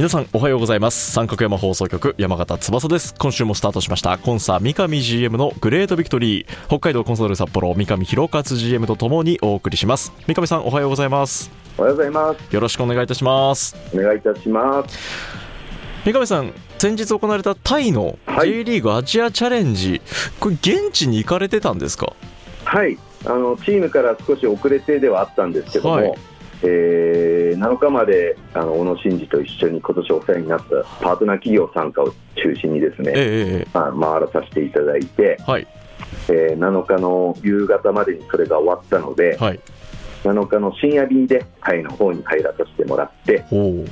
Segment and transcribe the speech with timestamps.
[0.00, 1.12] 皆さんおはようございます。
[1.12, 3.14] 三角山放送局山形翼です。
[3.18, 4.16] 今週もスタートしました。
[4.16, 6.46] コンサ三上 GM のグレートビクトリー。
[6.68, 10.14] 北海道コンソール札幌三上博勝 GM とともにお送りします。
[10.26, 11.50] 三上さんおはようございます。
[11.76, 12.54] おはようございます。
[12.54, 13.76] よろしくお願いいたします。
[13.92, 14.98] お願いいたします。
[16.06, 18.48] 三上さん先日行われたタイのはい。
[18.48, 20.00] J リーグアジアチャレンジ、
[20.40, 22.14] これ現地に行かれてたんですか？
[22.64, 22.96] はい。
[23.26, 26.14] あのチームから少し遅れてではあったんですけども、はい
[26.62, 30.64] えー7日まであの小野伸二と一緒に今年お世話になった
[31.02, 33.68] パートナー企業参加を中心にですね、ええええ。
[33.74, 35.66] まあ、回らさせていただいて、はい。
[36.28, 39.60] えー7日の夕方までにそれが終わったので、はい。
[40.24, 43.86] 7日の深夜便でタイの方に入らさせてもらって、えー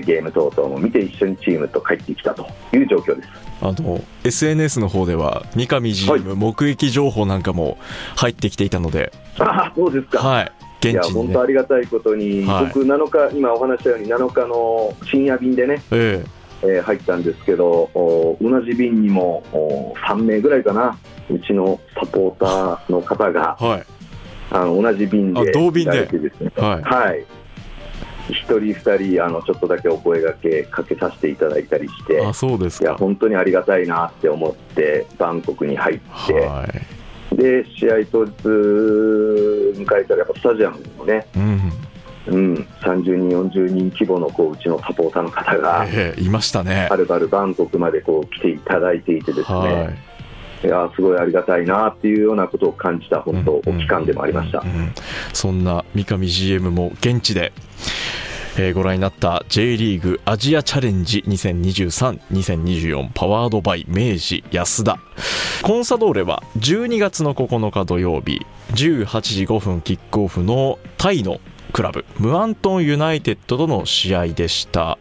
[0.00, 3.28] ゲーム等々も見て一緒にチームと帰ってきたという状況です。
[3.60, 7.78] あの SNS の方では三上 GM 目撃情報なんかも
[8.16, 10.52] 入ってきていたので、ああそうですか、はい
[10.84, 12.66] いや本当ありがたいことに、はい。
[12.66, 16.38] 僕、7日、今お話したように7日の深夜便でね、ええ。
[16.80, 20.96] ー入ったんですけど、お同じ便にもお3名ぐらいかな、
[21.30, 23.86] うちのサポーターの方がえはい。
[24.50, 26.06] あの同じ便であ同便で。
[26.06, 26.82] ね、はい。
[26.82, 27.26] はい、
[28.28, 36.97] 1人、2人あの、ちょっとだけお声がけかけさせていただいたりして、あそうですいやか本当にありがたいなって思って、バンコクに入って、はい
[37.38, 41.72] で試合当日迎えたら、やっぱスタジアムにもね、うん。
[42.26, 46.88] うん、30人、40人規模のこううちのサポーターの方が、ええいましたね。
[46.90, 49.98] はるばるバンコクまでこう来ていただいていて、ですはね、
[50.64, 54.58] い、やすごいありがたいなっていうようなことを感じた、い本当、うん期間でもありました。
[54.58, 54.68] うん。
[54.68, 54.92] うん
[55.32, 57.52] そんな三上 GM も現地で、
[58.60, 64.98] えーご覧になった J リーグアジアチャレンジ2023-2024パワードバイ明治安田。
[65.62, 71.40] コンサドーレは12月の9日土曜日18時5分キックオフのタイの
[71.72, 74.98] クラブムアントンユナイテッドとの試合でした。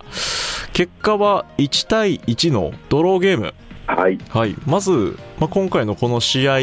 [0.73, 3.55] 結果は1対1のドローゲーム。
[3.87, 6.55] はい、はい、まず、まあ、今回のこの試合、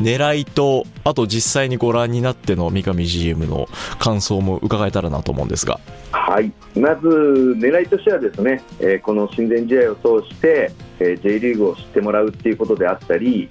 [0.00, 5.80] 狙いと、あと実際にご覧になっての三上 GM の感想も伺えたらなと思うんですが、
[6.12, 13.48] はい、まず狙いとしてはですね、えーこの親善試合を通して、えー J リーグを知ってもらうっていうことであったり、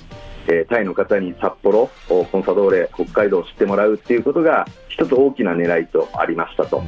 [0.47, 6.81] えータイの方に札幌、おコンサドーレ、北海道を知ってもらうっていうことが一つ大きな狙いとありましたと。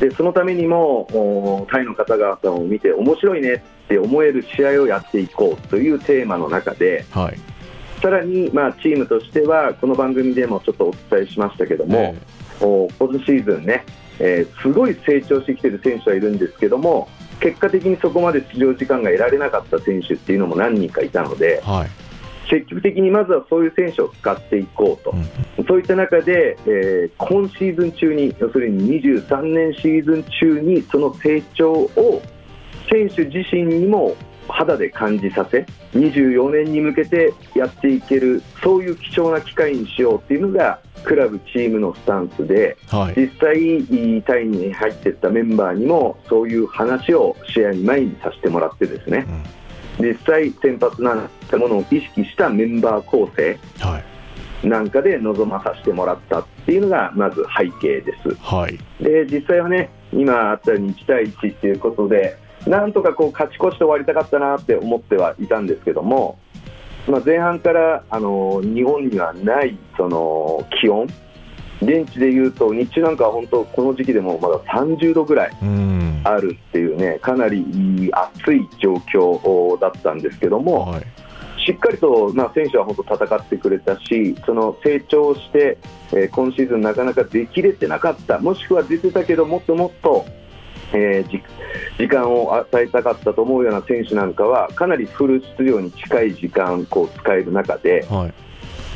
[0.00, 7.38] でそのためにもおタイの方々を見て面白いねって思える試合をやっていこうというテーマの中ではい、
[8.00, 12.14] さらに、まあ、チームとしてはこの番組でもちょっとお伝えしましたけども、
[12.60, 13.84] おポスシーズンね、
[14.18, 17.08] えーすごい成長してきてる選手はいるんですけども
[17.40, 21.90] 結果的にそこまで出場時間が得られなかった選手っていうのも何人かいたのではい、
[22.48, 25.28] 積極的にまずはそういう選手を使っていこうと、うん
[25.66, 32.22] そういった中で、えー今シーズン中に要するに23年シーズン中にその成長を
[32.90, 34.16] 選手自身にも
[34.48, 49.26] 肌で感じさせ24年に向けてやっていけるそういう貴重な機会にしようっていうのがクラブチームのスタンスではい、実際、タイに入っていったメンバーにもそういう話を試合前にさせてもらってですね
[49.98, 54.00] 実際、先発なんてものを意識したメンバー構成は
[54.62, 58.34] い、なんかで臨まさせてもらったっていうのがまず背景です。
[58.40, 62.36] はい、で実際はね今あったように1対1っていうことで
[62.66, 66.38] なんとかこう勝ち越して終わりたかったなって思ってはいたんですけども、
[67.06, 71.06] まあ、前半からあの日本にはないその気温
[71.82, 81.06] 現地でいうと日中なんかは本当この時期でもまだ30度ぐらいうん、あるっていうねかなり暑い状況だったんですけども、はい、
[81.64, 85.78] しっかりと、まあ、選手は本当戦ってくれたしその成長して、
[86.12, 90.26] えー今シーズンなかなかできれてなかったもしくは出てたけどもっともっと
[90.92, 91.42] えー、
[91.98, 98.34] 時間を与えたかったと思うような選手なんかはかなりフル出場に近い時間こう使える中で、はい、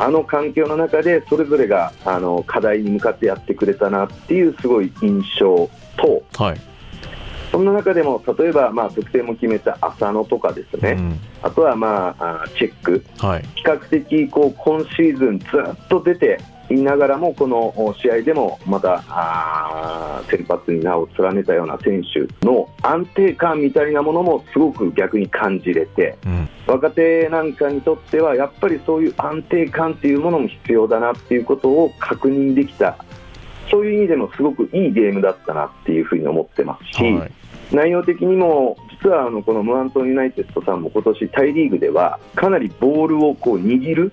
[0.03, 6.61] あの環境の中でそれぞれがあの課題に向かってやってくれたなっていうすごい印象と、はい、
[7.53, 16.41] そんな中でも例えば、まあ、得点も決めた浅野とかですね、うん、あとは、まあ、チェック、はい、比較的こう今シーズンずっと出て
[16.79, 19.03] いながらもこの試合でもまた
[20.31, 32.97] 先発に名を連ねたような選手の安定感みたいなものもすごく逆に感じれて、うん、若手なんかにとってはやっぱりそういう安定感っていうものも必要だなっていうことを確認できた
[33.71, 37.33] そういう意味でもすごくいいゲームだったなっていうふうに思ってますし、はい、
[37.73, 44.13] 内容的にも実はあのこのムアントン・ユナイテッドさんも今年タイリーグではかなりボールをこう握る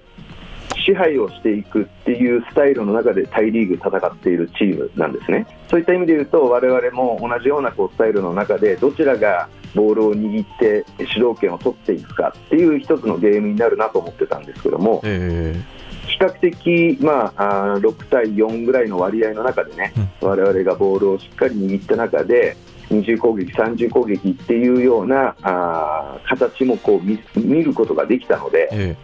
[0.85, 5.45] 支配をしていくっていうスタイルの中でタイリーグ戦っているチームなんですね。
[5.69, 15.01] そういった意味で言うと我々も同じようなこうスタイルの中でどちらがボールを握って主導権を取っていくかっていう一つのゲームになるなと思ってたんですけども。
[15.03, 15.79] えー
[16.09, 22.57] 比較的、まあ、6対4ぐらいの割合の中でね、われわれがボールをしっかり握った中で、
[22.89, 28.97] 20攻撃、30攻撃っていうようなあ形もこう見見ることができたので、え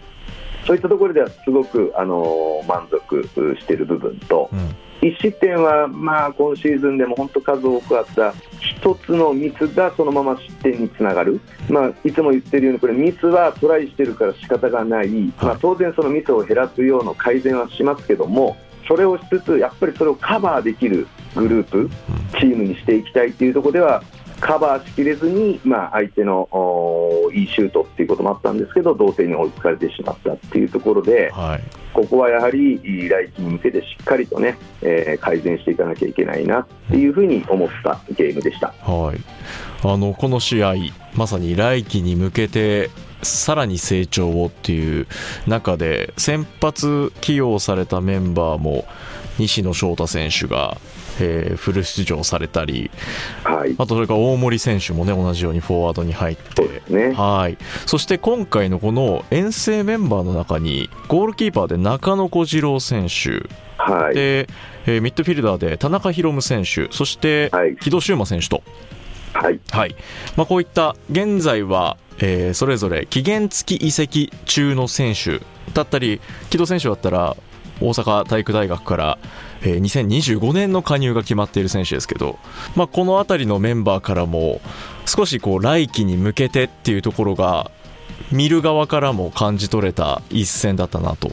[0.66, 3.22] そういったところではすごく、あの満足
[3.58, 8.34] している部分と、うん、1失点は、まあ、今シーズンでも本当数多くあった
[8.82, 15.08] 1つのミスがそのまま失点につながる、まあ、いつも言ってるようにこれミスはトライしてるから仕方がない、
[15.40, 18.56] まあ、当然そのミスを減らすような改善はしますけども
[18.88, 21.90] それをしつつやっぱりそれをカバーできるグループ
[22.38, 24.02] チームにしていきたいというところでは
[24.40, 26.48] カバーしきれずに、まあ、相手の
[27.32, 31.62] いいシュートっていうこともあったんですけど同点に追いつかれてしまったっていうところで、はい、
[31.92, 32.78] ここはやはり
[33.08, 39.18] 来季に向けてしっかりとね、えー、改善していかなきゃいけないなっていうふうに思ったゲームでした、はい、
[39.82, 40.74] あのこの試合、
[41.14, 42.90] まさに来季に向けて
[43.22, 45.06] さらに成長をっていう
[45.46, 48.86] 中で先発起用されたメンバーも
[49.38, 50.78] 西野翔太選手が
[51.20, 52.90] えー、フル出場されたり、
[53.44, 57.58] はい、あとそれから大森選手もね同じようにフォワードに入って、ね、はい。
[57.86, 63.48] そして今回のこの遠征メンバーの中にゴールキーパーで中野小次郎選手。
[63.78, 64.48] はい、で、
[64.86, 66.92] えー、ミッドフィルダーで田中宏夢選手。
[66.94, 68.62] そして、はい、木戸修馬選手と、
[69.36, 69.60] はい。
[69.70, 69.96] はい。
[70.36, 75.40] まあ、こういった現在は、えー、それぞれ期限付き移籍中の選手
[75.74, 77.36] だったり木戸選手だったら
[77.80, 79.18] 大阪体育大学から、
[79.60, 82.38] えー、2025年の加入が決まっている選手ですけど、
[82.74, 84.60] まあ、この辺りのメンバーからも
[85.04, 87.70] 少しこう来季に向けてっていうところが
[88.32, 91.32] 見る側からも感じ取れた一戦だったなと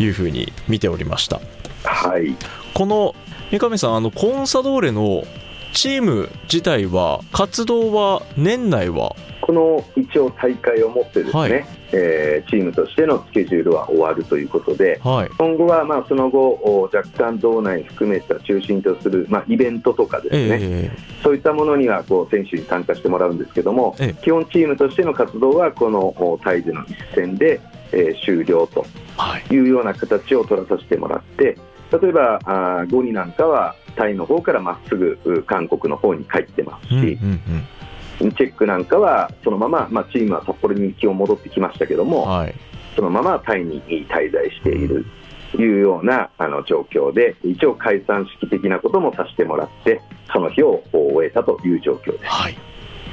[0.00, 1.40] いうふうに見ておりました。
[1.84, 2.34] はい、
[2.72, 3.14] この
[3.52, 5.24] 三上さんあのコンサドーレの
[5.78, 9.14] チーム自体は活動は年内は？
[9.40, 11.50] この一応大会をもってですね、はい、
[11.92, 27.60] えー、チームとしてのスケジュールは終わるということで、はい、今後はまあその後若干道内含めた中心とする、まあ、イベントとかですね、えー、そういったものにはこう選手に参加してもらうんですけども、えー、基本チームとしての活動はこのタイでの一戦で、
[27.92, 28.84] えー、終了と
[29.54, 31.56] いうような形を取らさせてもらって、
[31.90, 36.94] 例えばあゴニなんかはタイの方からまっすぐ韓国の方に帰ってますし。
[36.94, 37.66] うんうんうん
[38.18, 42.54] チェックなんかはそのまま、まあ、チームは札幌に気を戻ってきましたけども、はい、
[42.96, 45.06] そのままタイに滞在している
[45.52, 50.00] というようなあの状況で一応解散式的なこともさせてもらって
[50.32, 52.24] その日を終えたという状況です。
[52.24, 52.56] はい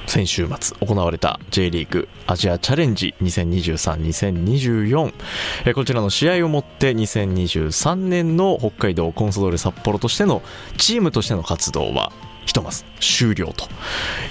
[0.07, 10.41] 先週末行われた J リーグアジアチャレンジ2023-2024こちらの試合をもって2023年の北海道コンソドーレ札幌としての
[10.77, 12.12] チームとしての活動は
[12.45, 13.67] ひとまず終了と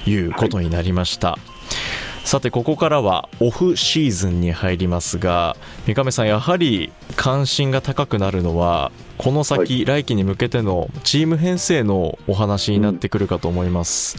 [0.08, 1.32] いうことになりました。
[1.32, 1.40] はい
[2.24, 14.16] さてここからはオフシーズンに入りますが三上さんやはり関心が高くなるのはこの先、はい、来季に向けてのチーム編成のお話になってくるかと思います、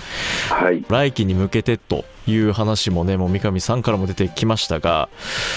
[0.52, 0.66] うん。
[0.66, 5.10] はい、来季に向けてという話もねもう三上さんからも出てきましたが、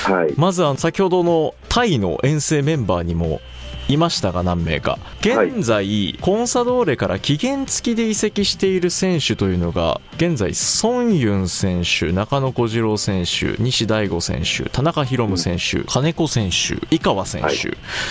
[0.05, 3.41] はい、まずは先ほどのタイの遠征メンバーにも
[3.89, 4.99] いましたが何名か。
[5.21, 17.57] 現在、はい、コンサドーレから期限付きで移籍している選手というのが現在ソン・ユン選手中野小次郎選手西大吾選手田中宏夢選手、うん、金子選手井川選手、はい、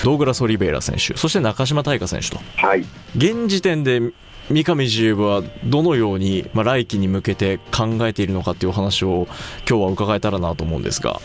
[0.03, 2.83] ドーグラス・オリベイラ選手そして中島大香選手と、はい、
[3.15, 4.01] 現時点で
[4.49, 9.27] 三上 GM はどのように、まあ、来季に向けて考えているのかというお話を
[9.69, 11.19] 今日は伺えたらなと思うんですが。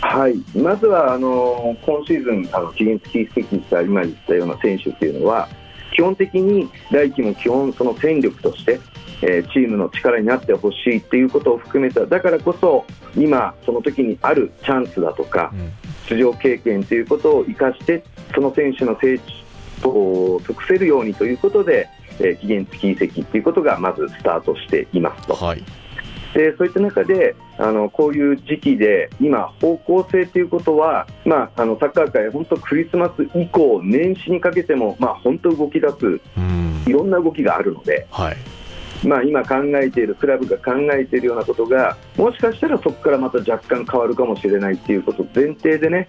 [0.00, 5.48] はい、まずはあの今シーズンあの期限付き移籍した今言ったような選手っていうのは
[5.94, 8.80] 基本的に来季も基本その戦力として
[9.22, 12.04] えーチームの力になってほしいっていうことを含めた。
[12.06, 12.84] だからこそ
[13.16, 15.72] 今、その時にあるチャンスだとかうん。
[16.08, 18.02] 出場経験ということを生かして
[18.34, 19.18] その選手の成
[19.82, 21.88] 長を促せるようにということで、
[22.22, 25.34] えー期限付き移籍ということがまずスタートしていますと。
[25.34, 25.62] はい。
[26.34, 36.84] でそういった中であのこういう時期で今、方向性ということは、まあ、あのサッカー界、本当クリスマス以降年始にかけても、まあ、本当動き出すうん。
[36.86, 38.36] いろんな動きがあるので、はい。
[39.06, 46.06] まあ、今考えているクラブが考えているようなことがもしかしたらそこからまた若干変わるかもしれないということを前提でね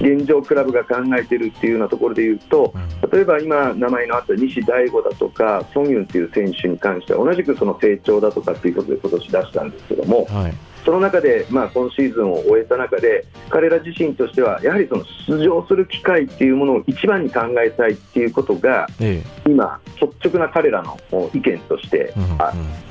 [0.00, 3.10] 現状、クラブが考えているっていうようなところで言うとうん。
[3.10, 20.98] 例えば今、名前のあった西大吾だとかソン・ユンという選手に関しては同じくその成長だとかということで今年出したんですけどもはいその中で、まあ、今シーズンを終えた中で彼ら自身としてはやはりその出場する機会っていうものを一番に考えたいっていうことがえ今、率直な彼らの
[21.34, 22.12] 意見として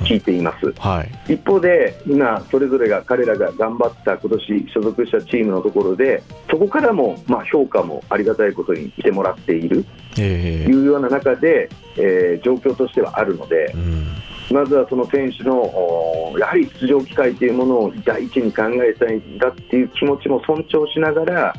[0.02, 0.72] 聞いています。
[0.80, 1.34] はい。
[1.34, 9.86] 一方で今、それぞれが彼らが頑張った今年所属したチームのところでそこからもまあ評価もありがたいことにしてもらっている。
[10.18, 10.66] ええ。
[10.66, 14.08] というような中で、えー状況としてはあるのでうん
[14.52, 21.56] まずはその選手のやはり出場機会というものを第一に考えたいんだっていう気持ちも尊重しながら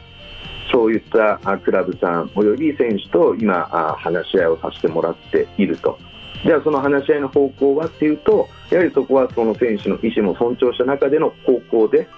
[0.72, 3.64] そういったクラブさんおよび選手と今
[3.98, 5.98] 話し合いをさせてもらっていると。
[6.44, 12.08] じゃあその話し合いの方向はっていうとやはりそこはその選手の意思も尊重した中での方向で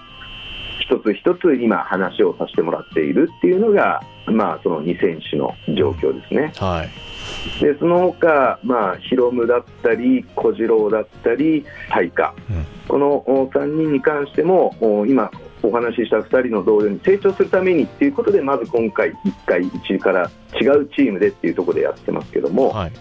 [0.79, 6.53] 一つ一つ今話をさせてもらっているっていうのがまあその2選手の状況ですね。
[6.57, 7.12] はい
[7.59, 12.65] でその他、まあ、ヒロムだったり小次郎だったり大化、うん。
[12.87, 22.91] このお3人に関してもお今お話しした2人の同様に成長するためにっていうことでまず今回1回1から違うチームでっていうところでやってますけども、はい。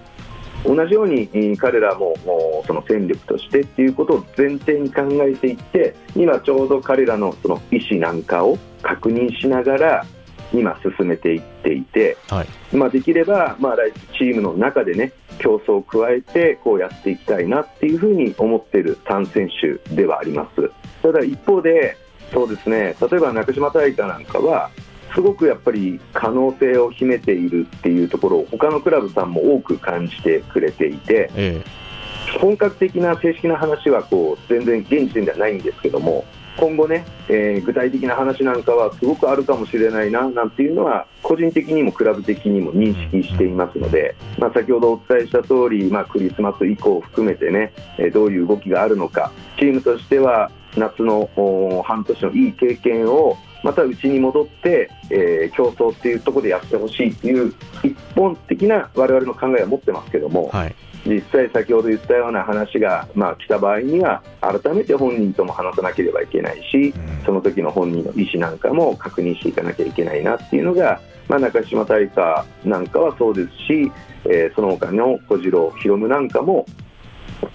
[0.64, 2.14] 同じようにえー彼らも
[2.66, 10.06] その戦力としてっていうことを前提に考えていって今ちょうど彼らのその意思なんかを確認しながら
[10.52, 12.76] 今進めていっていて、はい。
[12.76, 20.71] まあ、できれば、まあ、来チームの中でね競争を加えてこうやっていきたいなっていうふうに思っている3選手ではあります。
[21.02, 21.97] ただ一方で
[22.32, 24.71] そうですね例えば中島大花なんかは
[25.14, 31.64] すごくやっぱり可能性を秘めているっていうところを他のクラブさんも多く感じてくれていてえ。
[32.40, 36.25] 本格的な正式な話はこう全然現時点ではないんですけども
[36.56, 51.28] 今後ね、えー具体的な話なんかはすごくあるかもしれないななんていうのは個人的にもクラブ的にも認識していますので、まあ、先ほどお伝えした通り、まあ、クリスマス以降を含めてね、えーどういう動きがあるのかチームとしては夏の
[51.85, 60.75] 半年のいい経験をまたうちに戻って、えー競争っていうところでやってほしいっていう一本的な我々の考えは持ってますけども、えはい
[61.06, 67.25] 実際、先ほど言ったような話が、まあ、来た場合には改めて本人とも話さなければいけないしうん。
[67.25, 73.92] その時の本人の意思なんかも確認していかなきゃいけないなっていうのが、まあ、中島大花なんかはそうですし、
[74.25, 76.66] えーその他の小次郎、ヒロムなんかも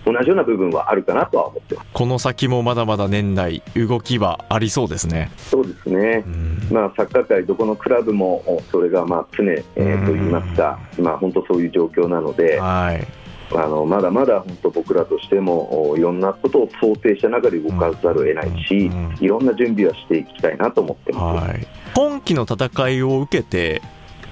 [0.06, 1.88] 同じような部分はあるかなとは思ってます。
[1.94, 5.32] この先もまだまだ年内動きはありそうですね。
[5.38, 6.24] そうですね。
[6.26, 6.68] うん。
[6.72, 13.08] まあ、サッカー界、どこのクラブもそれがまあ常、えーと言いますか、まあ、本当そういう状況なので、はい
[13.54, 19.06] あのまだまだ本当僕らとしてもおいろんなことを想定した中で動かざるを得ないし、うん。
[19.06, 21.50] うんいろんな準備はしていきたいなと思ってます。
[21.50, 21.68] はい。
[21.96, 23.82] 今期の戦いを受けて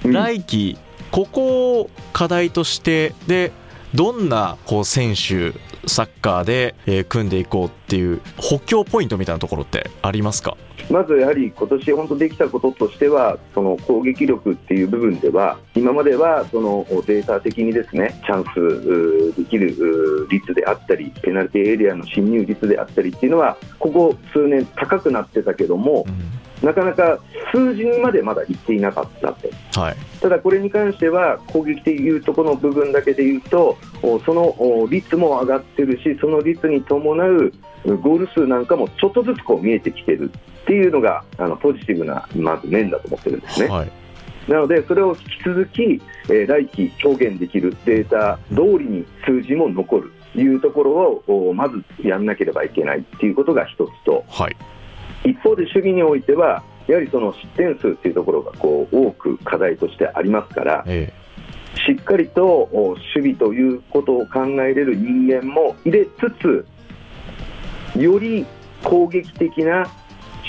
[0.04, 0.12] うん。
[0.12, 0.78] 来季
[1.10, 3.52] ここを課題としてで
[3.94, 5.52] どんなこう選手
[5.86, 10.56] サッカーで、えー組んでいこうっていう補強ポイントみたいなところってありますか？
[10.90, 26.06] まずやはり今年本当できたこととしてはその攻撃力っていう部分では今まではそのデータ的にですねチャンスできる率であったりペナルティーエリアの侵入率であったりっていうのはここ数年高くなってたけども
[26.66, 27.18] なかなか
[27.52, 29.80] 数字にまでまだいっていなかったと。
[29.80, 37.52] はいただこれに関しては攻撃でいうとこの部分だけでいうとおそのお率も上がってるしその率に伴う
[37.84, 40.32] ゴール数なんかもちょっとずつこう見えてきてる
[40.62, 43.68] っていうのがあのポジティブなまず面だと思ってるんですね。
[43.68, 43.92] はい
[44.48, 50.92] なのでそれを引き続き、えー来季表現できるデータ通りに数字も残るというところ
[51.26, 54.56] をおまずやんなければいけないっていうことが一つとはい
[55.26, 61.12] 一方で守備においてはやはりその失点数っていうところがこう多く課題としてありますからえ
[61.86, 66.66] しっかりとお守備ということを考えれる人間も入れつつ
[67.98, 68.46] より
[68.82, 69.86] 攻撃的な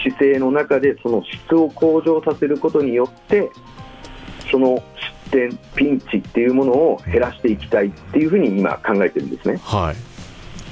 [0.03, 3.49] 姿勢の中でその質を向上させることによって
[4.51, 4.81] その
[5.27, 9.59] 失点、ピンチっていうものを減らしていきたいっていうふうに今、考えてるんですね。
[9.63, 9.95] はい、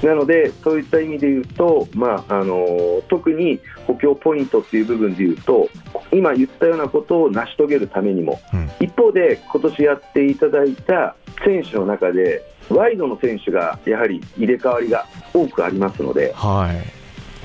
[0.02, 5.68] なので、そういった意味で言うと、まああの特に補強ポイントっていう部分で言うと、
[6.12, 8.70] 今言ったようなことを成し遂げるためにも、うん。
[8.80, 16.96] 一方で今年やっていただいた選手の中で、ワイドの選手がやはり入れ替わりが多くありますので、はい。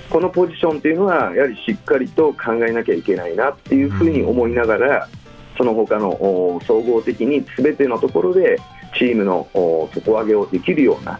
[0.09, 5.07] このポジションというのは、やはりしっかりと考えなきゃいけないなっていうふうに思いながら、
[5.57, 8.59] その他のお総合的にすべてのところで、
[8.97, 11.19] チームのお底上げをできるような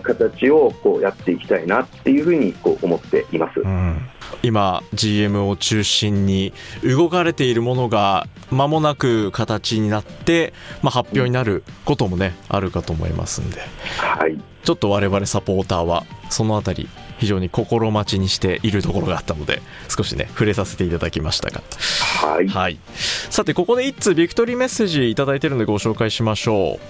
[0.00, 3.60] 形をこうやっていきたいなっていうふうにこう思っています。
[3.60, 4.08] うん。
[4.42, 6.52] 今 GM を中心に
[6.82, 13.60] 動かれているものが間もなく形になって、まあ、発表になることもねあるかと思いますんで。
[13.98, 16.88] はい、ちょっと我々サポーターはそのあたり
[17.20, 21.62] 非常に心待ちにしているところがあったので少しね触れさせていただきましたが。
[22.26, 22.78] はい、はい。
[23.28, 26.80] さてここで一通ビクトリーメッセージいただいてるのでご紹介しましょ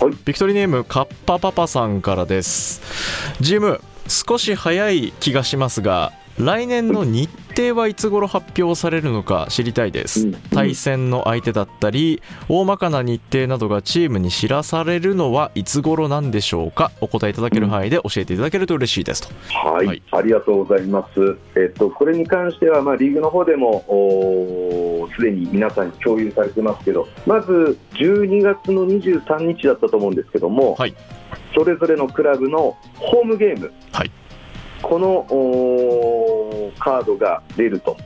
[0.00, 0.14] う、はい。
[0.24, 2.80] ビクトリーネームカッパパパさんからです。
[3.40, 10.32] GM 少し早い気がしますが来年の日程はいつ頃発表されるのか知りたいです、うん。
[10.50, 16.92] 対戦の相手だったり大まかな日程などがチームに知らされるのはいつ頃なんでしょうか。
[17.00, 19.34] お答えいただける範囲で教えていただけると嬉しいですと。
[19.54, 20.02] はい、はい。
[20.12, 21.36] ありがとうございます。
[21.56, 23.84] えっと、これに関しては、まあ、リーグの方でも
[25.14, 30.94] すでに皆さんに共有されてますけど、まず12月の23日だったと思うんですけども、はい。
[31.54, 34.10] それぞれのクラブのホームゲーム、はい
[34.90, 35.24] この
[36.80, 37.96] カードが出ると。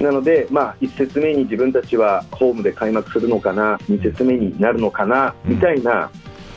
[0.00, 5.54] なので、まあ、1節目に自分たちはホームで開幕するのかな、2節目になるのかな、うん。
[5.54, 6.10] みたいな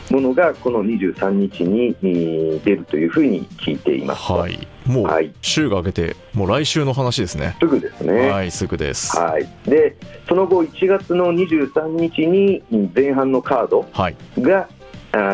[0.09, 4.31] ものが、この23日にえー出るというふうに聞いています。
[4.31, 4.67] はい。
[4.85, 5.31] もうはい。
[5.41, 7.55] 週が明けてもう来週の話ですね。
[7.59, 8.29] すぐですね。
[8.29, 9.17] はいすぐです。
[9.19, 12.63] はい、でその後、1月の23日に
[12.95, 14.15] 前半のカードはい。
[14.39, 14.82] があー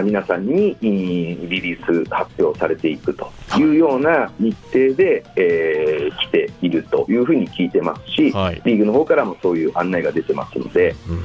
[0.04, 3.32] 皆さんにリリース発表されていくと。
[3.58, 8.62] いうような日程で、えー来ているというふうに聞いてますし、はい。
[8.66, 11.24] リーグの方からもそういう案内が出てますので、うんうん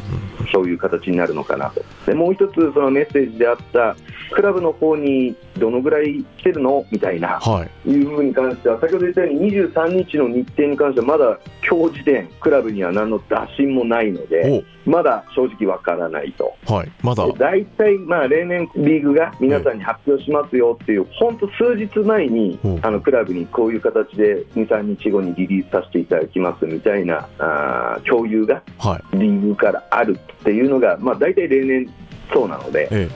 [0.52, 1.84] そういう形になるのかなと。
[2.06, 3.96] でもう一つ、そのメッセージであった、
[4.32, 7.90] クラブの方にどのぐらい来てるのみたいな、はい。
[7.90, 16.54] いう部分に関しては、先ほど言ったように23日の日程に関しては、まだ今日時点、クラブには何の打診もないので、まだ正直わからないと。
[16.68, 16.92] おはい。
[17.02, 17.26] まだ。
[17.26, 22.80] で大体、まあ、例年、リーグが皆さんに発表しますよっていう、本当、数日前にうん。
[22.82, 29.18] あのクラブにこういう形で2、3日後にリリースさせていただきますみたいなあー共有がはい。
[29.18, 31.88] リーグからあるっていうのが、まあ、大体例年
[32.32, 33.08] そうなので、え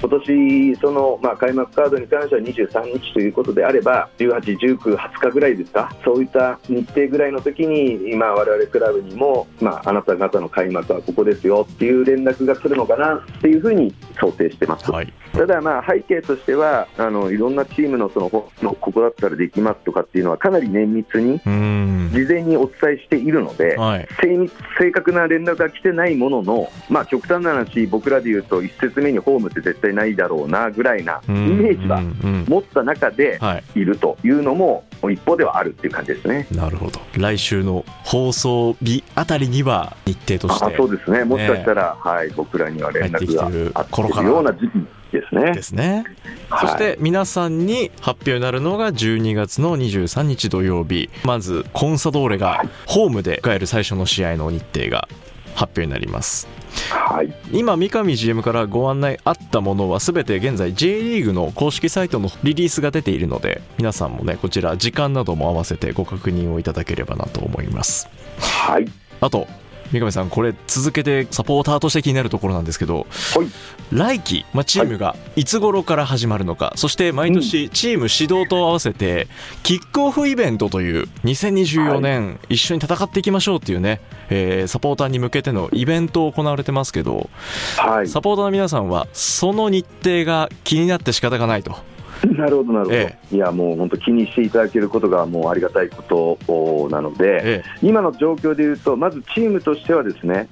[0.00, 14.84] 今年その、まあ、開幕カードに関しては23日ということであれば、18、19、20日ぐらいですか、そういった日程ぐらいの時に、今、我々クラブにも、まあ、あなた方の開幕はここですよっていう連絡が来るのかなっていうふうに想定してます。
[14.88, 15.12] えはい。
[15.32, 24.08] ただ、まあ、背景としてはあのいろんなチームのそのほのここだったらできますとかっていうのはかなり綿密に事前にお伝えしているので、はい。
[24.22, 32.00] 精密正確な連絡が来てないものの、まあ、極端な話、僕らで言うと、1節目にホームって絶対ないだろうなぐらいなイうんメージは
[32.48, 33.80] 持った中ではい。
[33.80, 36.46] いるというのも、一方ではあるっていう感じですね。
[36.50, 37.00] なるほど。
[37.16, 43.44] 来週の放送日あたりには日程としあてそうですね、もしかしたら、はい、僕らには連絡が
[43.74, 45.52] あってるような時期ですね。
[45.52, 46.04] ですね。
[46.48, 46.68] はい。
[46.68, 51.10] そして皆さんに発表になるのが12月の23日土曜日。
[51.24, 55.08] まずコンサドーレがホームで迎える最初の試合の日程が
[55.56, 56.46] 発表になります。
[56.90, 68.08] はい、今三上 GM からご案内あったものは全て現在 J リーグの公式サイトのリリースが出ているので皆さんもねこちら時間なども合わせてご確認をいただければなと思います。
[68.38, 68.86] はい、
[69.20, 69.46] あと
[69.92, 73.46] 三上さんこれ続けてサポーターとして気になるところなんですけどはい。
[73.92, 75.44] 来季、まあ、チームがい。
[75.44, 79.28] つ頃から始まるのか、そして毎年チーム指導と合わせて
[79.62, 87.30] キックオフイベントという2024年一緒に戦っていきましょうっていうね、えーサポーターに向けてのイベントを行われてますけど
[87.78, 91.76] はい、サポーターの皆さんはその日程が気になって仕方がないと
[92.36, 100.48] なるほど、なるほど、えいや、もう本当、気にしていただけることがもうありがたいことなので、え今の状況でいうと、まずチームとしてはですね、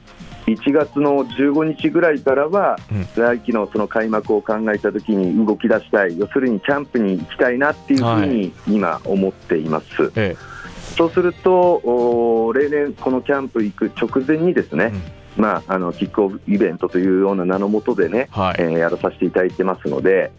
[0.46, 3.06] 1月の15日ぐらいからは、うん。
[3.16, 10.12] 来季のその開幕を考えたときに動き出したい、要するにキャンプに行きたいなっていうふうに今、思っています。
[10.16, 10.54] ええ。
[10.96, 14.92] そうすると、お例年、このキャンプ行く直前にですね、
[15.36, 20.30] まあ、あのキックオフイベントというような名のもとでね、はい、えーやらさせていただいてますので、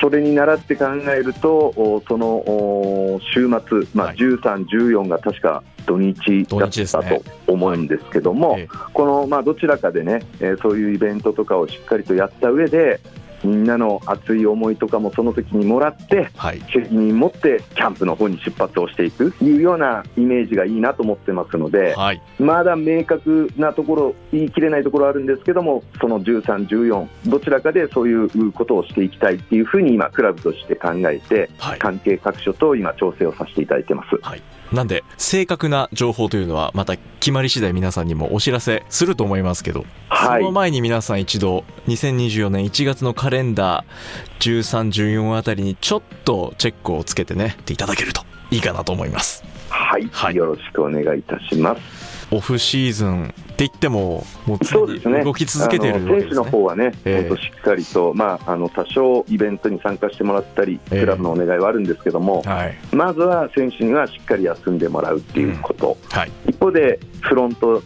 [0.00, 4.16] それに倣って考えると、おそのお週末、まあ、はい。
[4.16, 13.00] 13、14が確か土日だったと思うんですけども、ねはい、このまあどちらかでね、えー、そういうイベントとかをしっかりとやった上で、
[13.46, 34.08] みんなの熱い思いとかもその時にもらって、はい、責任持ってキャンプの方に出発をしていくというようなイメージがいいなと思ってますので、はい、まだ明確なところ言い切れないところあるんですけどもその13、14どちらかでそういうことをしていきたいっていうふうに今クラブとして考えて、はい、関係各所と今調整をさせていただいてます。
[34.72, 49.44] なんで正確な情報というのはまた決まり次第皆さんにもお知らせすると思いますけど、はい、その前に皆さん一度2024年1月のカレンダー13、14あたりにちょっとチェックをつけてねっていただけるといいかなと思います。
[49.68, 51.95] はい、はい、よろしくお願いいたします。
[52.30, 66.18] オフシーズンって言っても、もう常に動き続けている、ね、選手の方はね、えー、しっかりと、まあ、あの多少イベントに参加してもらったり、クラブのお願いはあるんですけども、えーはい、まずは選手にはしっかり休んでもらうっていうこと、うん。
[66.18, 67.82] はい、一方でフロント、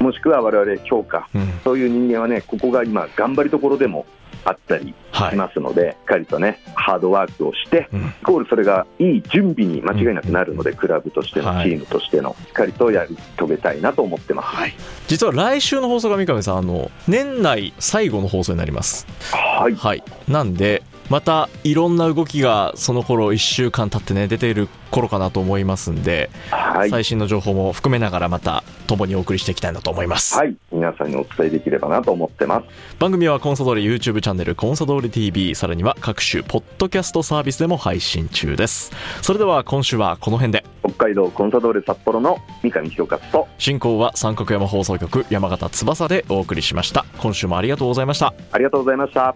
[0.00, 4.06] もしくは我々強化、うん、そういう人間はね、ここが今、頑張りどころでも
[4.44, 14.74] あったりしますので、はい、しっかりとね、ハードワークをして、うん、イコールそれがいい準備に間違いなくなるので、うん、クラブとしての、チームとしての、しっかりとやり遂げたいなと思ってます、はい、
[15.06, 19.06] 実は来週の放送が三上さん、あの年内最後の放送になります。
[19.32, 30.36] はい、はい、なんでまたいろんな動きがその頃1週間経ってね出ている頃かなと思いますんで、はい、最新の情報も含めながらまた共にお送りしていきたいなと思います。
[30.36, 30.54] はい。
[30.70, 32.66] 皆さんにお伝えできればなと思ってます。
[32.98, 38.92] 番組はコンサドーレ YouTube チャンネルコンサドーレ TV さらには各種ポッドキャストサービスでも配信中です。
[39.22, 40.64] それでは今週はこの辺で。
[40.84, 47.06] 北海道コンサドーレ札幌の三上弘勝と進行は三角山放送局山形翼でお送りしました。
[47.18, 48.34] 今週もありがとうございました。
[48.52, 49.34] ありがとうございました。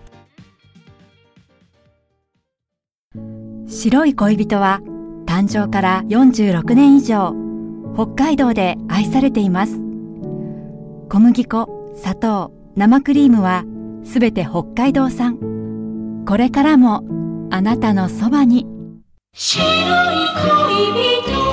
[3.69, 4.81] 白い恋人は
[5.27, 7.46] 誕生から46年以上
[7.97, 9.79] 北海道で愛されています。
[11.09, 13.65] 小麦粉砂糖生クリームは
[14.05, 15.39] すべて北海道産。
[16.29, 17.05] これからも
[17.51, 18.67] あなたのそばに。
[19.33, 21.47] 白い恋人。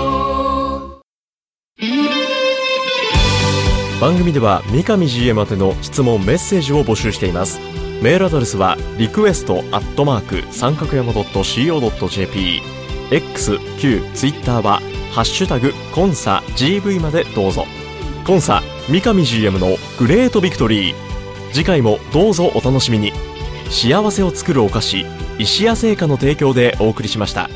[4.01, 7.61] 番組では三上 GM 宛ての質問メッセージを募集しています。
[8.01, 12.61] メールアドレスはリクエストアットマーク三角山 .co.jp
[13.11, 14.81] X、Q、Twitter は
[15.13, 17.67] ハッシュタグコンサ GV までどうぞ。
[18.25, 20.95] コンサ三上 GM のグレートビクトリー。
[21.51, 23.13] 次回もどうぞお楽しみに。
[23.69, 25.05] 幸せを作るお菓子
[25.37, 27.47] 石屋製菓の提供でお送りしました。